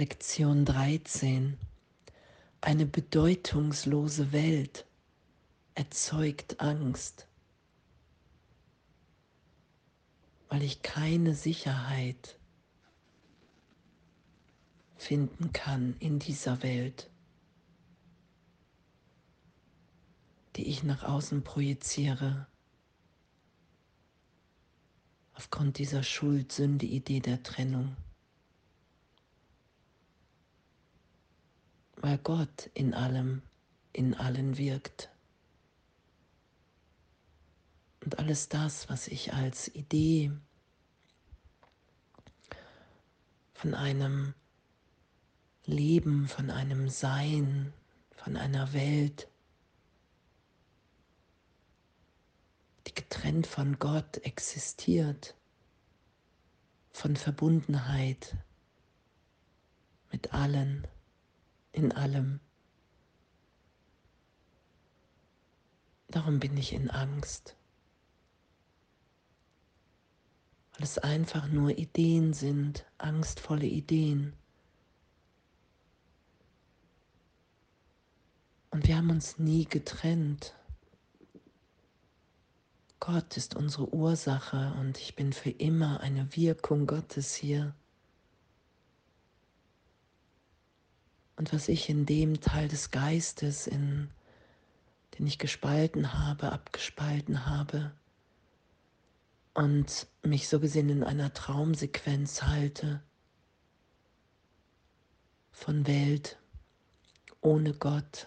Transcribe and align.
Lektion 0.00 0.64
13. 0.64 1.58
Eine 2.62 2.86
bedeutungslose 2.86 4.32
Welt 4.32 4.86
erzeugt 5.74 6.58
Angst, 6.58 7.28
weil 10.48 10.62
ich 10.62 10.80
keine 10.80 11.34
Sicherheit 11.34 12.38
finden 14.96 15.52
kann 15.52 15.94
in 15.98 16.18
dieser 16.18 16.62
Welt, 16.62 17.10
die 20.56 20.66
ich 20.66 20.82
nach 20.82 21.02
außen 21.02 21.44
projiziere, 21.44 22.46
aufgrund 25.34 25.76
dieser 25.76 26.02
Schuld-Sünde-Idee 26.02 27.20
der 27.20 27.42
Trennung. 27.42 27.98
Weil 32.02 32.18
Gott 32.18 32.70
in 32.74 32.94
allem, 32.94 33.42
in 33.92 34.14
allen 34.14 34.56
wirkt. 34.56 35.10
Und 38.02 38.18
alles 38.18 38.48
das, 38.48 38.88
was 38.88 39.06
ich 39.06 39.34
als 39.34 39.68
Idee 39.74 40.32
von 43.52 43.74
einem 43.74 44.32
Leben, 45.66 46.26
von 46.26 46.50
einem 46.50 46.88
Sein, 46.88 47.74
von 48.16 48.38
einer 48.38 48.72
Welt, 48.72 49.28
die 52.86 52.94
getrennt 52.94 53.46
von 53.46 53.78
Gott 53.78 54.16
existiert, 54.18 55.34
von 56.92 57.16
Verbundenheit 57.16 58.38
mit 60.10 60.32
allen, 60.32 60.86
in 61.72 61.92
allem. 61.92 62.40
Darum 66.08 66.40
bin 66.40 66.56
ich 66.56 66.72
in 66.72 66.90
Angst, 66.90 67.56
weil 70.72 70.82
es 70.82 70.98
einfach 70.98 71.46
nur 71.48 71.70
Ideen 71.78 72.32
sind, 72.32 72.84
angstvolle 72.98 73.66
Ideen. 73.66 74.32
Und 78.70 78.88
wir 78.88 78.96
haben 78.96 79.10
uns 79.10 79.38
nie 79.38 79.66
getrennt. 79.66 80.54
Gott 82.98 83.36
ist 83.36 83.54
unsere 83.54 83.92
Ursache 83.94 84.74
und 84.80 84.98
ich 84.98 85.16
bin 85.16 85.32
für 85.32 85.50
immer 85.50 86.00
eine 86.00 86.34
Wirkung 86.36 86.86
Gottes 86.86 87.34
hier. 87.34 87.74
Und 91.40 91.54
was 91.54 91.70
ich 91.70 91.88
in 91.88 92.04
dem 92.04 92.42
Teil 92.42 92.68
des 92.68 92.90
Geistes, 92.90 93.66
in, 93.66 94.10
den 95.18 95.26
ich 95.26 95.38
gespalten 95.38 96.12
habe, 96.12 96.52
abgespalten 96.52 97.46
habe 97.46 97.92
und 99.54 100.06
mich 100.22 100.48
so 100.48 100.60
gesehen 100.60 100.90
in 100.90 101.02
einer 101.02 101.32
Traumsequenz 101.32 102.42
halte 102.42 103.00
von 105.50 105.86
Welt 105.86 106.36
ohne 107.40 107.72
Gott, 107.72 108.26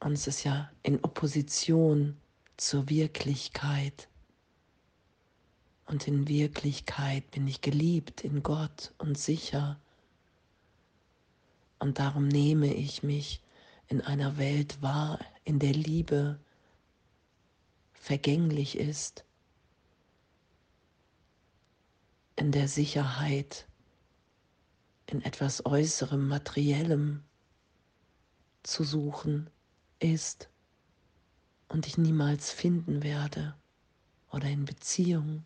und 0.00 0.14
es 0.14 0.26
ist 0.26 0.42
ja 0.42 0.72
in 0.82 0.98
Opposition 1.04 2.16
zur 2.56 2.88
Wirklichkeit. 2.88 4.08
Und 5.86 6.08
in 6.08 6.26
Wirklichkeit 6.26 7.30
bin 7.30 7.46
ich 7.46 7.60
geliebt 7.60 8.22
in 8.22 8.42
Gott 8.42 8.92
und 8.98 9.16
sicher. 9.16 9.78
Und 11.78 11.98
darum 11.98 12.28
nehme 12.28 12.72
ich 12.74 13.02
mich 13.02 13.42
in 13.86 14.00
einer 14.00 14.36
Welt 14.36 14.82
wahr, 14.82 15.18
in 15.44 15.58
der 15.58 15.72
Liebe 15.72 16.38
vergänglich 17.92 18.76
ist, 18.76 19.24
in 22.36 22.52
der 22.52 22.68
Sicherheit 22.68 23.66
in 25.06 25.22
etwas 25.22 25.64
Äußerem, 25.64 26.28
Materiellem 26.28 27.24
zu 28.62 28.84
suchen 28.84 29.48
ist 29.98 30.50
und 31.68 31.86
ich 31.86 31.96
niemals 31.96 32.52
finden 32.52 33.02
werde 33.02 33.56
oder 34.30 34.48
in 34.48 34.64
Beziehung. 34.64 35.44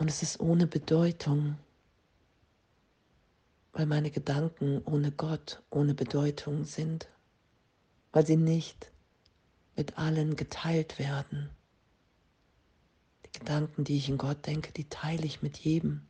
Und 0.00 0.08
es 0.08 0.22
ist 0.22 0.40
ohne 0.40 0.66
Bedeutung, 0.66 1.58
weil 3.74 3.84
meine 3.84 4.10
Gedanken 4.10 4.80
ohne 4.86 5.12
Gott, 5.12 5.62
ohne 5.68 5.92
Bedeutung 5.92 6.64
sind, 6.64 7.06
weil 8.10 8.24
sie 8.26 8.38
nicht 8.38 8.90
mit 9.76 9.98
allen 9.98 10.36
geteilt 10.36 10.98
werden. 10.98 11.50
Die 13.26 13.38
Gedanken, 13.40 13.84
die 13.84 13.98
ich 13.98 14.08
in 14.08 14.16
Gott 14.16 14.46
denke, 14.46 14.72
die 14.72 14.88
teile 14.88 15.26
ich 15.26 15.42
mit 15.42 15.58
jedem. 15.58 16.00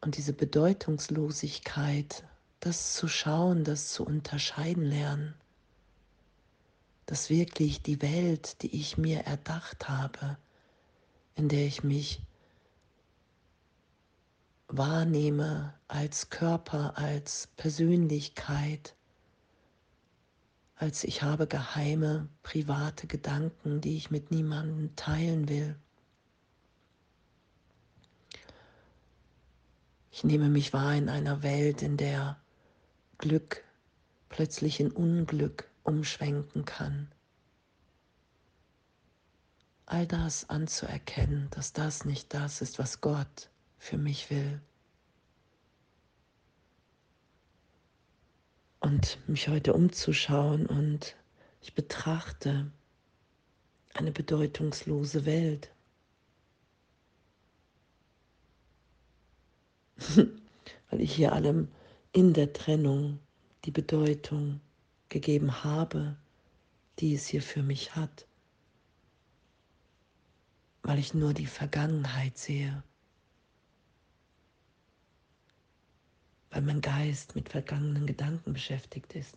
Und 0.00 0.16
diese 0.16 0.32
Bedeutungslosigkeit, 0.32 2.24
das 2.60 2.94
zu 2.94 3.08
schauen, 3.08 3.62
das 3.62 3.92
zu 3.92 4.06
unterscheiden 4.06 4.86
lernen, 4.86 5.34
dass 7.14 7.30
wirklich 7.30 7.80
die 7.80 8.02
Welt, 8.02 8.60
die 8.62 8.74
ich 8.74 8.98
mir 8.98 9.20
erdacht 9.20 9.88
habe, 9.88 10.36
in 11.36 11.48
der 11.48 11.64
ich 11.64 11.84
mich 11.84 12.20
wahrnehme 14.66 15.74
als 15.86 16.28
Körper, 16.30 16.98
als 16.98 17.46
Persönlichkeit, 17.56 18.96
als 20.74 21.04
ich 21.04 21.22
habe 21.22 21.46
geheime, 21.46 22.28
private 22.42 23.06
Gedanken, 23.06 23.80
die 23.80 23.96
ich 23.96 24.10
mit 24.10 24.32
niemandem 24.32 24.96
teilen 24.96 25.48
will. 25.48 25.76
Ich 30.10 30.24
nehme 30.24 30.48
mich 30.48 30.72
wahr 30.72 30.96
in 30.96 31.08
einer 31.08 31.44
Welt, 31.44 31.80
in 31.80 31.96
der 31.96 32.42
Glück 33.18 33.62
plötzlich 34.30 34.80
in 34.80 34.90
Unglück 34.90 35.70
umschwenken 35.84 36.64
kann. 36.64 37.12
All 39.86 40.06
das 40.06 40.48
anzuerkennen, 40.50 41.48
dass 41.50 41.72
das 41.72 42.04
nicht 42.04 42.34
das 42.34 42.62
ist, 42.62 42.78
was 42.78 43.00
Gott 43.00 43.50
für 43.78 43.98
mich 43.98 44.30
will. 44.30 44.60
Und 48.80 49.18
mich 49.28 49.48
heute 49.48 49.72
umzuschauen 49.72 50.66
und 50.66 51.16
ich 51.60 51.74
betrachte 51.74 52.70
eine 53.94 54.10
bedeutungslose 54.10 55.24
Welt. 55.24 55.70
weil 60.90 61.00
ich 61.00 61.14
hier 61.14 61.32
allem 61.32 61.68
in 62.12 62.32
der 62.32 62.52
Trennung 62.52 63.18
die 63.64 63.70
Bedeutung 63.70 64.60
gegeben 65.08 65.64
habe, 65.64 66.16
die 66.98 67.14
es 67.14 67.26
hier 67.26 67.42
für 67.42 67.62
mich 67.62 67.94
hat, 67.94 68.26
weil 70.82 70.98
ich 70.98 71.14
nur 71.14 71.34
die 71.34 71.46
Vergangenheit 71.46 72.38
sehe, 72.38 72.82
weil 76.50 76.62
mein 76.62 76.80
Geist 76.80 77.34
mit 77.34 77.48
vergangenen 77.48 78.06
Gedanken 78.06 78.52
beschäftigt 78.52 79.14
ist. 79.14 79.36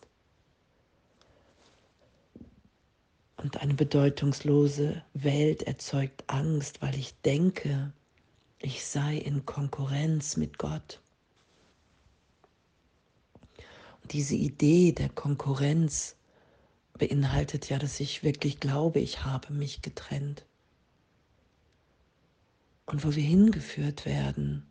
Und 3.38 3.58
eine 3.62 3.76
bedeutungslose 3.76 5.04
Welt 5.14 5.64
erzeugt 5.64 6.24
Angst, 6.28 6.82
weil 6.82 6.96
ich 6.96 7.20
denke, 7.22 7.94
ich 8.60 8.84
sei 8.84 9.18
in 9.18 9.46
Konkurrenz 9.46 10.38
mit 10.38 10.58
Gott. 10.58 11.00
Und 13.50 13.96
diese 14.08 14.36
Idee 14.36 14.92
der 14.92 15.10
Konkurrenz 15.10 16.16
beinhaltet 16.98 17.70
ja, 17.70 17.78
dass 17.78 18.00
ich 18.00 18.24
wirklich 18.24 18.60
glaube, 18.60 19.00
ich 19.00 19.24
habe 19.24 19.54
mich 19.54 19.82
getrennt. 19.82 20.46
Und 22.86 23.04
wo 23.04 23.16
wir 23.16 23.24
hingeführt 23.24 24.06
werden 24.06 24.66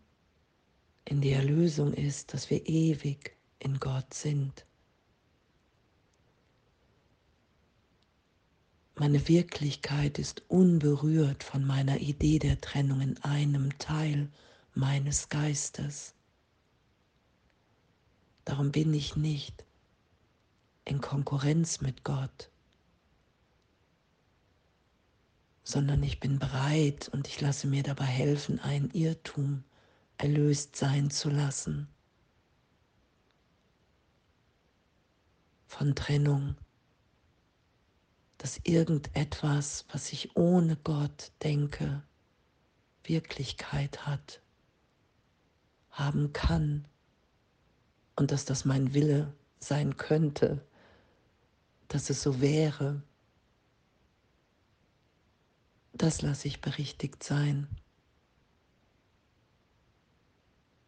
in 1.05 1.21
die 1.21 1.33
Erlösung 1.33 1.93
ist, 1.93 2.35
dass 2.35 2.51
wir 2.51 2.67
ewig 2.67 3.37
in 3.59 3.79
Gott 3.79 4.13
sind. 4.13 4.67
Meine 8.99 9.29
Wirklichkeit 9.29 10.19
ist 10.19 10.43
unberührt 10.49 11.45
von 11.45 11.65
meiner 11.65 11.99
Idee 12.01 12.39
der 12.39 12.61
Trennung 12.61 13.03
in 13.03 13.23
einem 13.23 13.79
Teil 13.79 14.31
meines 14.75 15.29
Geistes. 15.29 16.16
Darum 18.47 18.73
bin 18.73 18.95
ich 18.95 19.17
nicht 19.17 19.67
in 20.87 21.03
Konkurrenz 21.03 21.83
mit 21.83 22.03
Gott. 22.03 22.51
sondern 25.69 26.01
ich 26.05 26.21
bin 26.21 26.39
bereit 26.39 27.09
und 27.09 27.27
ich 27.27 27.41
lasse 27.41 27.67
mir 27.67 27.83
dabei 27.83 28.05
helfen, 28.05 28.61
ein 28.61 28.89
Irrtum 28.93 29.65
erlöst 30.17 30.77
sein 30.77 31.11
zu 31.11 31.29
lassen 31.29 31.89
von 35.67 35.97
Trennung, 35.97 36.55
dass 38.39 38.61
irgendetwas, 38.63 39.87
was 39.91 40.13
ich 40.13 40.37
ohne 40.37 40.77
Gott 40.77 41.33
denke, 41.43 42.05
Wirklichkeit 43.03 44.07
hat, 44.07 44.41
haben 45.91 46.33
kann 46.33 46.87
und 48.17 48.33
dass 48.33 48.45
das 48.45 48.65
mein 48.65 48.95
Wille 48.95 49.33
sein 49.61 49.97
könnte, 49.97 50.65
dass 51.89 52.11
es 52.11 52.23
so 52.23 52.41
wäre, 52.41 53.03
das 55.93 56.23
lasse 56.23 56.49
ich 56.49 56.61
berichtigt 56.61 57.23
sein. 57.23 57.69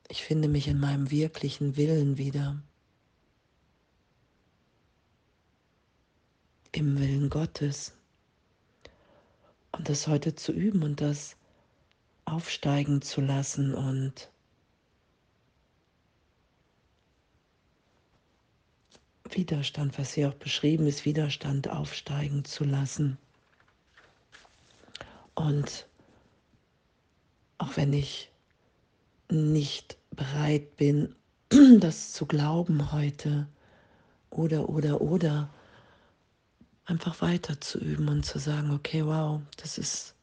Ich 0.08 0.22
finde 0.24 0.48
mich 0.48 0.68
in 0.68 0.80
meinem 0.80 1.10
wirklichen 1.10 1.76
Willen 1.76 2.16
wieder. 2.16 2.62
Im 6.72 6.98
Willen 6.98 7.30
Gottes. 7.30 7.94
Und 9.72 9.88
das 9.88 10.06
heute 10.06 10.34
zu 10.34 10.52
üben 10.52 10.82
und 10.82 11.00
das 11.00 11.36
aufsteigen 12.24 13.00
zu 13.02 13.20
lassen 13.20 13.74
und 13.74 14.30
Widerstand, 19.36 19.98
was 19.98 20.12
hier 20.12 20.28
auch 20.28 20.34
beschrieben 20.34 20.86
ist, 20.86 21.04
Widerstand 21.04 21.68
aufsteigen 21.68 22.44
zu 22.44 22.64
lassen. 22.64 23.18
Und 25.34 25.86
auch 27.58 27.76
wenn 27.76 27.92
ich 27.92 28.30
nicht 29.30 29.96
bereit 30.10 30.76
bin, 30.76 31.14
das 31.80 32.12
zu 32.12 32.26
glauben 32.26 32.92
heute 32.92 33.46
oder, 34.30 34.68
oder, 34.68 35.00
oder, 35.00 35.48
einfach 36.88 37.20
weiter 37.20 37.60
zu 37.60 37.78
üben 37.78 38.08
und 38.08 38.24
zu 38.24 38.38
sagen, 38.38 38.72
okay, 38.72 39.04
wow, 39.04 39.40
das 39.58 39.78
ist, 39.78 40.14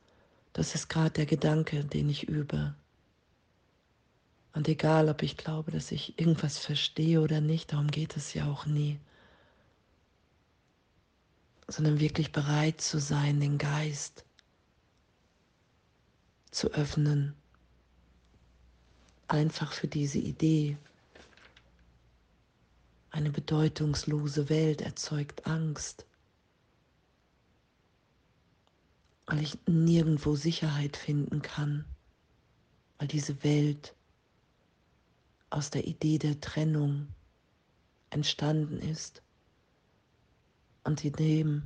das 0.54 0.74
ist 0.74 0.90
gerade 0.90 1.12
der 1.12 1.26
Gedanke, 1.26 1.84
den 1.86 2.10
ich 2.10 2.28
übe. 2.28 2.74
Und 4.56 4.70
egal, 4.70 5.10
ob 5.10 5.22
ich 5.22 5.36
glaube, 5.36 5.72
dass 5.72 5.92
ich 5.92 6.18
irgendwas 6.18 6.58
verstehe 6.58 7.20
oder 7.20 7.42
nicht, 7.42 7.74
darum 7.74 7.92
geht 7.92 8.16
es 8.16 8.34
ja 8.34 8.50
auch 8.50 8.66
nie, 8.66 8.98
sondern 11.68 12.00
wirklich 12.00 12.32
bereit 12.32 12.80
zu 12.80 12.98
sein, 12.98 13.42
den 13.42 13.58
Geist 13.58 14.24
zu 16.52 16.72
öffnen, 16.72 17.36
einfach 19.28 19.74
für 19.74 19.90
diese 19.90 20.20
Idee. 20.20 20.78
Eine 23.12 23.32
bedeutungslose 23.32 24.48
Welt 24.48 24.82
erzeugt 24.82 25.46
Angst, 25.46 26.06
weil 29.26 29.42
ich 29.42 29.58
nirgendwo 29.68 30.38
Sicherheit 30.38 30.96
finden 30.96 31.42
kann, 31.42 31.84
weil 33.00 33.10
diese 33.10 33.44
Welt 33.44 33.94
aus 35.56 35.70
der 35.70 35.88
Idee 35.88 36.18
der 36.18 36.42
Trennung 36.42 37.08
entstanden 38.10 38.78
ist 38.78 39.22
und 40.84 41.06
in 41.06 41.14
dem 41.14 41.64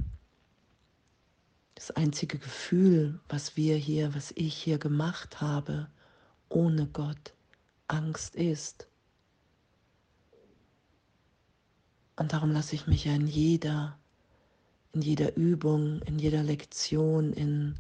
das 1.74 1.90
einzige 1.92 2.38
Gefühl, 2.38 3.20
was 3.30 3.58
wir 3.58 3.78
hier, 3.78 4.14
was 4.14 4.32
ich 4.36 4.54
hier 4.54 4.78
gemacht 4.78 5.42
habe, 5.42 5.90
ohne 6.50 6.86
Gott, 6.88 7.34
Angst 7.88 8.36
ist. 8.36 8.88
Und 12.16 12.34
darum 12.34 12.52
lasse 12.52 12.76
ich 12.76 12.86
mich 12.86 13.06
ja 13.06 13.16
in 13.16 13.26
jeder, 13.26 13.98
in 14.94 15.02
jeder 15.02 15.36
Übung, 15.36 16.02
in 16.04 16.20
jeder 16.20 16.44
Lektion, 16.44 17.34
in, 17.34 17.80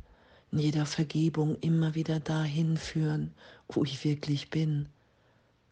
in 0.52 0.58
jeder 0.60 0.88
Vergebung 0.88 1.56
immer 1.60 1.94
wieder 1.94 2.20
dahin 2.20 2.78
führen, 2.78 3.36
wo 3.68 3.84
ich 3.84 4.04
wirklich 4.04 4.50
bin, 4.50 4.90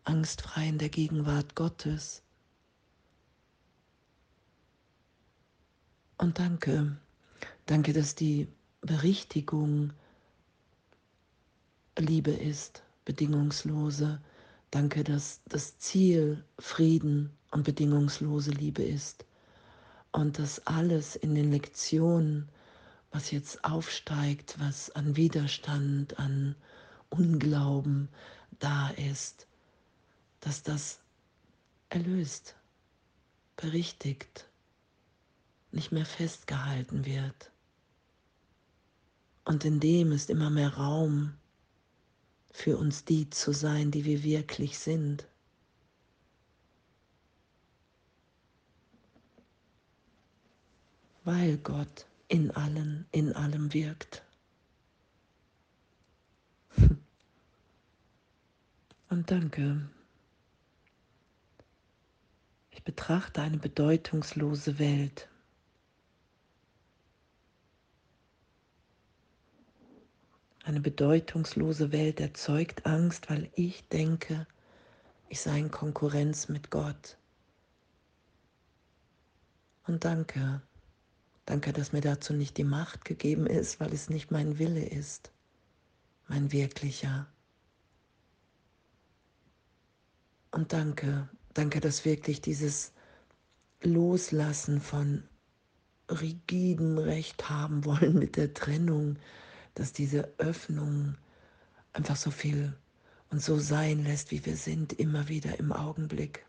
angstfrei 0.08 0.70
in 0.70 0.78
der 0.78 0.90
Gegenwart 0.90 1.56
Gottes. 1.56 2.22
Und 6.18 6.40
danke, 6.40 6.98
danke, 7.66 7.94
dass 7.94 8.16
die 8.16 8.48
Berichtigung 8.82 9.92
Liebe 11.98 12.32
ist, 12.32 12.84
bedingungslose. 13.06 14.22
Danke, 14.72 15.04
dass 15.04 15.42
das 15.46 15.78
Ziel 15.78 16.44
Frieden 16.58 17.32
und 17.52 17.64
bedingungslose 17.64 18.52
Liebe 18.52 18.84
ist. 18.84 19.26
Und 20.12 20.40
dass 20.40 20.66
alles 20.66 21.16
in 21.16 21.36
den 21.36 21.52
Lektionen, 21.52 22.50
was 23.12 23.32
jetzt 23.32 23.64
aufsteigt, 23.64 24.56
was 24.60 24.90
an 24.92 25.16
Widerstand, 25.16 26.18
an 26.18 26.56
Unglauben 27.10 28.10
da 28.60 28.90
ist, 28.90 29.48
dass 30.40 30.64
das 30.64 31.00
erlöst, 31.90 32.56
berichtigt, 33.56 34.50
nicht 35.72 35.92
mehr 35.92 36.06
festgehalten 36.06 37.06
wird. 37.06 37.52
Und 39.46 39.64
in 39.66 39.80
dem 39.80 40.12
ist 40.12 40.30
immer 40.30 40.50
mehr 40.50 40.74
Raum 40.74 41.34
für 42.52 42.78
uns 42.78 43.06
die 43.06 43.30
zu 43.30 43.54
sein, 43.54 43.92
die 43.92 44.04
wir 44.04 44.24
wirklich 44.24 44.78
sind. 44.78 45.28
Weil 51.24 51.58
Gott 51.58 52.08
in 52.28 52.52
allen, 52.52 53.06
in 53.12 53.34
allem 53.34 53.74
wirkt. 53.74 54.24
Und 59.10 59.32
danke. 59.32 59.90
Betrachte 62.88 63.42
eine 63.42 63.58
bedeutungslose 63.58 64.80
Welt. 64.80 65.28
Eine 70.64 70.80
bedeutungslose 70.80 71.92
Welt 71.92 72.22
erzeugt 72.22 72.86
Angst, 72.86 73.30
weil 73.30 73.52
ich 73.56 73.86
denke, 73.90 74.48
ich 75.28 75.42
sei 75.42 75.60
in 75.60 75.70
Konkurrenz 75.70 76.48
mit 76.48 76.72
Gott. 76.72 77.18
Und 79.86 80.06
danke, 80.06 80.62
danke, 81.46 81.74
dass 81.74 81.92
mir 81.92 82.00
dazu 82.00 82.32
nicht 82.32 82.56
die 82.56 82.64
Macht 82.64 83.04
gegeben 83.04 83.48
ist, 83.48 83.82
weil 83.82 83.92
es 83.92 84.10
nicht 84.10 84.32
mein 84.32 84.60
Wille 84.60 84.86
ist, 84.86 85.34
mein 86.30 86.54
wirklicher. 86.54 87.28
Und 90.52 90.72
danke, 90.72 91.28
Danke, 91.58 91.80
dass 91.80 92.06
wirklich 92.06 92.40
dieses 92.40 92.92
Loslassen 93.82 94.80
von 94.80 95.24
rigiden 96.08 97.00
Recht 97.00 97.50
haben 97.50 97.84
wollen 97.84 98.14
mit 98.14 98.36
der 98.36 98.54
Trennung, 98.54 99.18
dass 99.74 99.92
diese 99.92 100.32
Öffnung 100.38 101.16
einfach 101.94 102.16
so 102.16 102.30
viel 102.30 102.78
und 103.32 103.42
so 103.42 103.58
sein 103.58 104.04
lässt, 104.04 104.30
wie 104.30 104.46
wir 104.46 104.56
sind, 104.56 104.94
immer 104.94 105.30
wieder 105.30 105.58
im 105.58 105.74
Augenblick. 105.74 106.46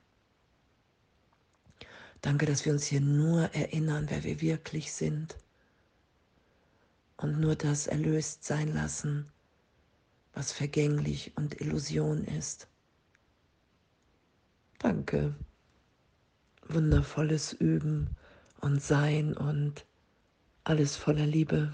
Danke, 2.20 2.44
dass 2.44 2.66
wir 2.66 2.74
uns 2.74 2.84
hier 2.84 3.00
nur 3.00 3.44
erinnern, 3.54 4.08
wer 4.10 4.24
wir 4.24 4.42
wirklich 4.42 4.92
sind 4.92 5.38
und 7.16 7.40
nur 7.40 7.56
das 7.56 7.86
erlöst 7.86 8.44
sein 8.44 8.74
lassen, 8.74 9.32
was 10.34 10.52
vergänglich 10.52 11.32
und 11.34 11.62
Illusion 11.62 12.26
ist. 12.26 12.68
Danke. 14.78 15.34
Wundervolles 16.68 17.52
Üben 17.52 18.16
und 18.60 18.82
Sein 18.82 19.36
und 19.36 19.86
alles 20.62 20.96
voller 20.96 21.26
Liebe. 21.26 21.72